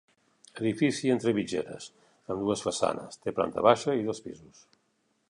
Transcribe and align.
Edifici 0.61 1.11
entre 1.15 1.33
mitgeres, 1.39 1.85
amb 2.07 2.43
dues 2.45 2.65
façanes, 2.69 3.21
té 3.27 3.37
planta 3.41 3.67
baixa 3.69 3.99
i 4.01 4.05
dos 4.09 4.23
pisos. 4.29 4.65